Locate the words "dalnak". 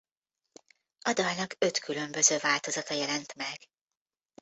1.13-1.55